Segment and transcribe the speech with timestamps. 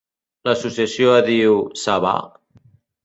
[0.47, 2.15] L'associació Adiu, Ça Va?